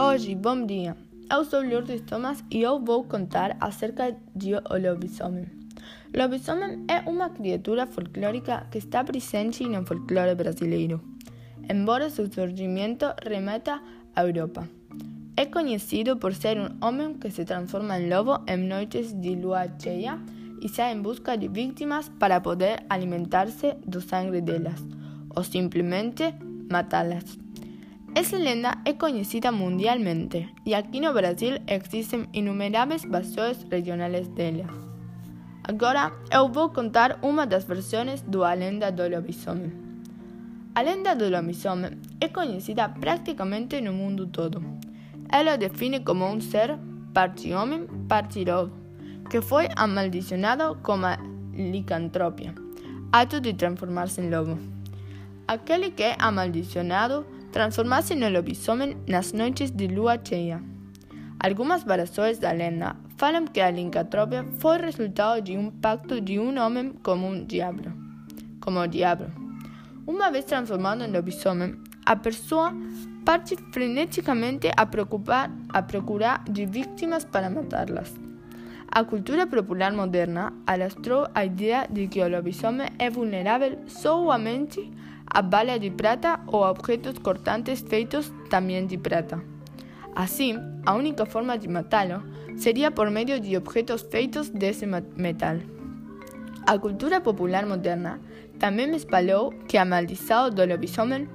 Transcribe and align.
Hoje, 0.00 0.34
bom 0.34 0.64
dia. 0.64 0.96
Eu 1.30 1.44
sou 1.44 1.62
Lourdes 1.62 2.00
Thomas 2.00 2.42
e 2.50 2.62
eu 2.62 2.80
vou 2.80 3.04
contar 3.04 3.58
acerca 3.60 4.16
de 4.34 4.54
o 4.54 4.78
lobisomem. 4.82 5.44
O 6.12 6.18
lobisomem 6.18 6.82
é 6.88 7.00
uma 7.08 7.28
criatura 7.28 7.86
folclórica 7.86 8.66
que 8.70 8.78
está 8.78 9.04
presente 9.04 9.68
no 9.68 9.84
folclore 9.84 10.34
brasileiro, 10.34 10.98
embora 11.70 12.08
seu 12.08 12.26
surgimento 12.32 13.04
remeta 13.22 13.82
à 14.16 14.24
Europa. 14.24 14.66
É 15.36 15.44
conhecido 15.44 16.16
por 16.16 16.32
ser 16.32 16.58
um 16.58 16.70
homem 16.80 17.12
que 17.14 17.30
se 17.30 17.44
transforma 17.44 18.00
em 18.00 18.08
lobo 18.08 18.42
em 18.48 18.56
noites 18.56 19.12
de 19.12 19.36
lua 19.36 19.66
cheia 19.78 20.18
e 20.62 20.68
sai 20.68 20.92
em 20.92 21.02
busca 21.02 21.36
de 21.36 21.48
vítimas 21.48 22.08
para 22.08 22.40
poder 22.40 22.84
alimentar-se 22.88 23.74
do 23.84 24.00
sangue 24.00 24.40
delas 24.40 24.80
ou 25.34 25.42
simplesmente 25.42 26.34
matá-las. 26.70 27.38
Essa 28.14 28.36
lenda 28.36 28.78
é 28.84 28.92
conhecida 28.92 29.50
mundialmente 29.50 30.48
e 30.64 30.74
aqui 30.74 31.00
no 31.00 31.12
Brasil 31.12 31.58
existem 31.66 32.28
inumeráveis 32.32 33.02
versões 33.04 33.66
regionais 33.70 34.28
dela. 34.28 34.66
Agora 35.64 36.12
eu 36.30 36.48
vou 36.48 36.70
contar 36.70 37.18
uma 37.22 37.46
das 37.46 37.64
versões 37.64 38.20
da 38.22 38.52
lenda 38.52 38.92
do 38.92 39.08
lobisomem. 39.08 39.72
A 40.74 40.82
lenda 40.82 41.14
do 41.14 41.28
lobisomem 41.28 41.98
é 42.20 42.28
conhecida 42.28 42.88
praticamente 42.88 43.80
no 43.80 43.92
mundo 43.92 44.26
todo. 44.26 44.62
Ela 45.28 45.54
o 45.54 45.58
define 45.58 46.00
como 46.00 46.26
um 46.26 46.40
ser 46.40 46.78
parte 47.14 47.52
homem, 47.52 47.86
parte 48.08 48.44
lobo, 48.44 48.81
que 49.28 49.40
foi 49.40 49.68
amaldiçoado 49.76 50.76
com 50.82 51.04
a 51.04 51.18
licantropia, 51.52 52.54
ato 53.10 53.40
de 53.40 53.54
transformar-se 53.54 54.20
em 54.20 54.30
lobo. 54.30 54.58
Aquele 55.46 55.90
que 55.90 56.02
é 56.02 56.16
amaldiçoado 56.18 57.26
transformarse 57.52 58.14
no 58.14 58.28
lobisomem 58.28 58.96
nas 59.06 59.32
noites 59.32 59.70
de 59.70 59.86
lua 59.86 60.18
cheia. 60.22 60.62
Algumas 61.38 61.84
variações 61.84 62.38
da 62.38 62.52
lenda 62.52 62.96
falam 63.16 63.46
que 63.46 63.60
a 63.60 63.70
lincantropia 63.70 64.44
foi 64.58 64.78
resultado 64.78 65.42
de 65.42 65.56
um 65.56 65.70
pacto 65.70 66.20
de 66.20 66.38
um 66.38 66.58
homem 66.58 66.92
com 67.02 67.14
um 67.14 67.44
diabo, 67.44 67.92
como 68.60 68.80
o 68.80 68.86
diabo. 68.86 69.26
Uma 70.06 70.30
vez 70.30 70.44
transformado 70.44 71.04
em 71.04 71.12
lobisomem, 71.12 71.76
a 72.06 72.16
pessoa 72.16 72.74
parte 73.24 73.56
freneticamente 73.72 74.70
a, 74.76 74.86
preocupar, 74.86 75.50
a 75.68 75.82
procurar 75.82 76.42
de 76.44 76.66
vítimas 76.66 77.24
para 77.24 77.50
matá-las. 77.50 78.31
A 78.94 79.04
cultura 79.04 79.46
popular 79.46 79.90
moderna 79.90 80.52
alastrou 80.66 81.26
a 81.34 81.46
ideia 81.46 81.88
de 81.88 82.08
que 82.08 82.20
o 82.20 82.28
lobisomem 82.28 82.90
é 82.98 83.08
vulnerável 83.08 83.78
somente 83.86 84.92
a 85.26 85.40
bala 85.40 85.78
de 85.78 85.90
prata 85.90 86.40
ou 86.46 86.62
objetos 86.62 87.16
cortantes 87.18 87.80
feitos 87.80 88.30
também 88.50 88.86
de 88.86 88.98
prata. 88.98 89.42
Assim, 90.14 90.58
a 90.84 90.92
única 90.94 91.24
forma 91.24 91.56
de 91.56 91.68
matá-lo 91.68 92.22
seria 92.54 92.90
por 92.90 93.10
meio 93.10 93.40
de 93.40 93.56
objetos 93.56 94.02
feitos 94.02 94.50
desse 94.50 94.84
metal. 95.16 95.56
A 96.66 96.78
cultura 96.78 97.18
popular 97.18 97.64
moderna 97.64 98.20
também 98.58 98.94
espalhou 98.94 99.54
que 99.66 99.78
a 99.78 99.86
maldição 99.86 100.50
do 100.50 100.66
lobisomem 100.66 101.26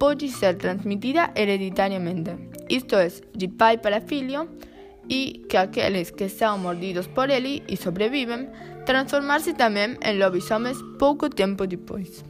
pode 0.00 0.28
ser 0.30 0.56
transmitida 0.56 1.30
hereditariamente, 1.36 2.32
isto 2.68 2.96
é, 2.96 3.06
de 3.36 3.46
pai 3.46 3.78
para 3.78 4.00
filho, 4.00 4.48
y 5.08 5.42
que 5.48 5.58
aquellos 5.58 6.12
que 6.12 6.28
sean 6.28 6.62
mordidos 6.62 7.08
por 7.08 7.30
él 7.30 7.62
y 7.66 7.76
sobreviven, 7.76 8.50
transformarse 8.86 9.54
también 9.54 9.98
en 10.02 10.18
lobisomes 10.18 10.78
poco 10.98 11.30
tiempo 11.30 11.66
después. 11.66 12.24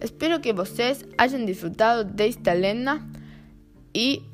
Espero 0.00 0.40
que 0.40 0.52
vocês 0.52 1.06
hayan 1.16 1.46
disfrutado 1.46 2.04
de 2.04 2.26
esta 2.26 2.54
lenda 2.54 3.06
y 3.92 4.24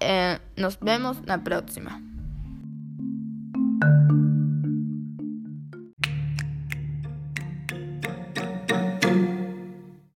eh, 0.00 0.38
nos 0.56 0.78
vemos 0.80 1.18
la 1.24 1.42
próxima. 1.42 2.02